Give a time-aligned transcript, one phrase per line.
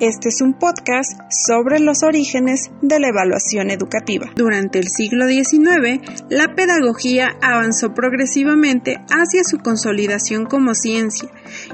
[0.00, 4.30] Este es un podcast sobre los orígenes de la evaluación educativa.
[4.34, 11.28] Durante el siglo XIX, la pedagogía avanzó progresivamente hacia su consolidación como ciencia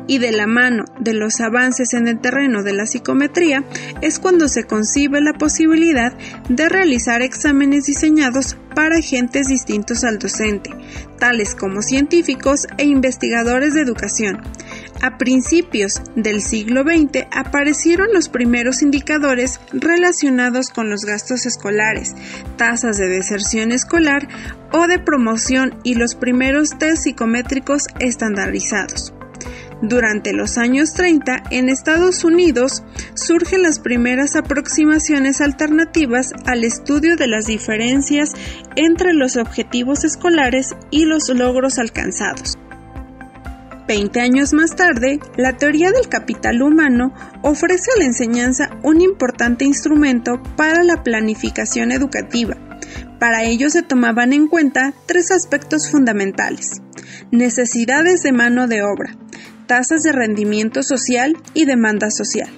[0.08, 3.62] y de la mano de los avances en el terreno de la psicometría
[4.02, 6.12] es cuando se concibe la posibilidad
[6.48, 10.70] de realizar exámenes diseñados para agentes distintos al docente,
[11.20, 14.42] tales como científicos e investigadores de educación.
[15.02, 22.14] A principios del siglo XX aparecieron los primeros indicadores relacionados con los gastos escolares,
[22.56, 24.26] tasas de deserción escolar
[24.72, 29.12] o de promoción y los primeros test psicométricos estandarizados.
[29.82, 32.82] Durante los años 30, en Estados Unidos,
[33.12, 38.32] surgen las primeras aproximaciones alternativas al estudio de las diferencias
[38.74, 42.56] entre los objetivos escolares y los logros alcanzados.
[43.86, 49.64] Veinte años más tarde, la teoría del capital humano ofrece a la enseñanza un importante
[49.64, 52.56] instrumento para la planificación educativa.
[53.20, 56.82] Para ello se tomaban en cuenta tres aspectos fundamentales.
[57.30, 59.16] Necesidades de mano de obra,
[59.68, 62.50] tasas de rendimiento social y demanda social.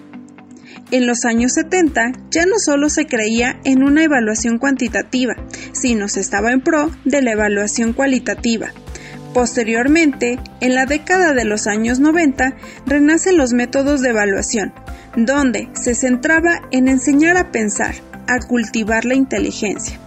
[0.91, 5.35] En los años 70 ya no solo se creía en una evaluación cuantitativa,
[5.73, 8.73] sino se estaba en pro de la evaluación cualitativa.
[9.39, 14.73] Posteriormente, en la década de los años 90, renacen los métodos de evaluación,
[15.15, 17.95] donde se centraba en enseñar a pensar,
[18.27, 20.01] a cultivar la inteligencia.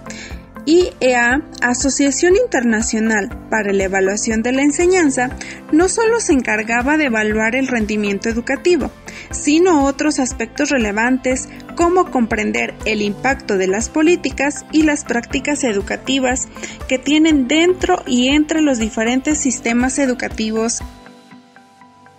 [0.65, 5.29] IEA, Asociación Internacional para la Evaluación de la Enseñanza,
[5.71, 8.91] no solo se encargaba de evaluar el rendimiento educativo,
[9.31, 16.47] sino otros aspectos relevantes como comprender el impacto de las políticas y las prácticas educativas
[16.87, 20.79] que tienen dentro y entre los diferentes sistemas educativos.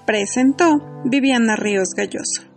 [0.05, 2.52] Presentó Viviana Ríos Galloso.